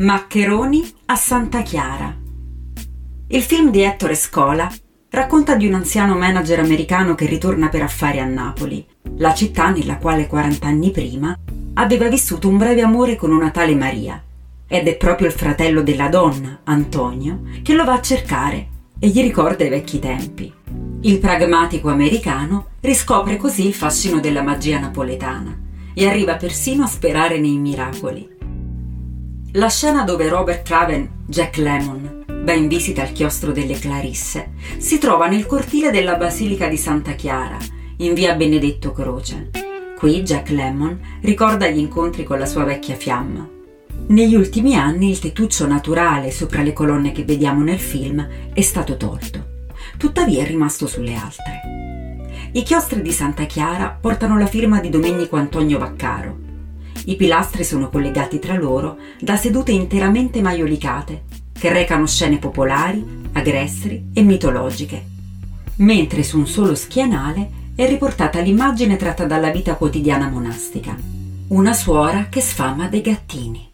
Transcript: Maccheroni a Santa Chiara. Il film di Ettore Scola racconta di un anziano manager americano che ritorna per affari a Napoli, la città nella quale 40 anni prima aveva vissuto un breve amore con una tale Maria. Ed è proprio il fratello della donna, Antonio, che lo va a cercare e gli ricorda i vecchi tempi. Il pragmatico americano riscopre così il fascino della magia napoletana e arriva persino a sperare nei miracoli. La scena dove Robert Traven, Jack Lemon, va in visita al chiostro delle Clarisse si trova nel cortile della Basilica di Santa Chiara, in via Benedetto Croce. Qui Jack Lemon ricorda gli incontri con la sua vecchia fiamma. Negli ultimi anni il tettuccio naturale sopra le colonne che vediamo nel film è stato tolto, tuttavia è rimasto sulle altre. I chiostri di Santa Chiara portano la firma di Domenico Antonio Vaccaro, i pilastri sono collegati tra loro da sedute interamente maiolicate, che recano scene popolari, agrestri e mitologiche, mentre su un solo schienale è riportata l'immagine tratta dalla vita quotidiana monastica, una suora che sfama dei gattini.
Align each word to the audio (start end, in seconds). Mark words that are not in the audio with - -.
Maccheroni 0.00 0.88
a 1.06 1.16
Santa 1.16 1.62
Chiara. 1.62 2.16
Il 3.30 3.42
film 3.42 3.72
di 3.72 3.80
Ettore 3.80 4.14
Scola 4.14 4.72
racconta 5.10 5.56
di 5.56 5.66
un 5.66 5.74
anziano 5.74 6.16
manager 6.16 6.60
americano 6.60 7.16
che 7.16 7.26
ritorna 7.26 7.68
per 7.68 7.82
affari 7.82 8.20
a 8.20 8.24
Napoli, 8.24 8.86
la 9.16 9.34
città 9.34 9.70
nella 9.70 9.98
quale 9.98 10.28
40 10.28 10.64
anni 10.64 10.92
prima 10.92 11.36
aveva 11.74 12.06
vissuto 12.06 12.46
un 12.46 12.58
breve 12.58 12.82
amore 12.82 13.16
con 13.16 13.32
una 13.32 13.50
tale 13.50 13.74
Maria. 13.74 14.22
Ed 14.68 14.86
è 14.86 14.96
proprio 14.96 15.26
il 15.26 15.32
fratello 15.32 15.82
della 15.82 16.08
donna, 16.08 16.60
Antonio, 16.62 17.40
che 17.64 17.74
lo 17.74 17.82
va 17.82 17.94
a 17.94 18.00
cercare 18.00 18.68
e 19.00 19.08
gli 19.08 19.20
ricorda 19.20 19.64
i 19.64 19.68
vecchi 19.68 19.98
tempi. 19.98 20.54
Il 21.00 21.18
pragmatico 21.18 21.88
americano 21.88 22.68
riscopre 22.82 23.36
così 23.36 23.66
il 23.66 23.74
fascino 23.74 24.20
della 24.20 24.42
magia 24.42 24.78
napoletana 24.78 25.58
e 25.92 26.06
arriva 26.06 26.36
persino 26.36 26.84
a 26.84 26.86
sperare 26.86 27.40
nei 27.40 27.56
miracoli. 27.56 28.36
La 29.52 29.70
scena 29.70 30.04
dove 30.04 30.28
Robert 30.28 30.62
Traven, 30.62 31.08
Jack 31.26 31.56
Lemon, 31.56 32.24
va 32.44 32.52
in 32.52 32.68
visita 32.68 33.00
al 33.00 33.12
chiostro 33.12 33.50
delle 33.50 33.78
Clarisse 33.78 34.50
si 34.76 34.98
trova 34.98 35.26
nel 35.26 35.46
cortile 35.46 35.90
della 35.90 36.16
Basilica 36.16 36.68
di 36.68 36.76
Santa 36.76 37.12
Chiara, 37.12 37.56
in 37.96 38.12
via 38.12 38.34
Benedetto 38.34 38.92
Croce. 38.92 39.48
Qui 39.96 40.20
Jack 40.20 40.50
Lemon 40.50 41.00
ricorda 41.22 41.66
gli 41.66 41.78
incontri 41.78 42.24
con 42.24 42.38
la 42.38 42.44
sua 42.44 42.64
vecchia 42.64 42.94
fiamma. 42.94 43.48
Negli 44.08 44.34
ultimi 44.34 44.76
anni 44.76 45.08
il 45.08 45.18
tettuccio 45.18 45.66
naturale 45.66 46.30
sopra 46.30 46.60
le 46.60 46.74
colonne 46.74 47.12
che 47.12 47.24
vediamo 47.24 47.62
nel 47.62 47.80
film 47.80 48.28
è 48.52 48.60
stato 48.60 48.98
tolto, 48.98 49.66
tuttavia 49.96 50.42
è 50.42 50.46
rimasto 50.46 50.86
sulle 50.86 51.14
altre. 51.14 52.50
I 52.52 52.62
chiostri 52.62 53.00
di 53.00 53.12
Santa 53.12 53.46
Chiara 53.46 53.96
portano 53.98 54.36
la 54.36 54.46
firma 54.46 54.78
di 54.78 54.90
Domenico 54.90 55.36
Antonio 55.36 55.78
Vaccaro, 55.78 56.47
i 57.08 57.16
pilastri 57.16 57.64
sono 57.64 57.88
collegati 57.88 58.38
tra 58.38 58.54
loro 58.54 58.98
da 59.18 59.36
sedute 59.36 59.72
interamente 59.72 60.42
maiolicate, 60.42 61.22
che 61.58 61.72
recano 61.72 62.06
scene 62.06 62.38
popolari, 62.38 63.04
agrestri 63.32 64.10
e 64.12 64.22
mitologiche, 64.22 65.04
mentre 65.76 66.22
su 66.22 66.38
un 66.38 66.46
solo 66.46 66.74
schienale 66.74 67.50
è 67.74 67.88
riportata 67.88 68.40
l'immagine 68.40 68.96
tratta 68.96 69.24
dalla 69.24 69.50
vita 69.50 69.74
quotidiana 69.74 70.28
monastica, 70.28 70.96
una 71.48 71.72
suora 71.72 72.26
che 72.28 72.42
sfama 72.42 72.88
dei 72.88 73.00
gattini. 73.00 73.67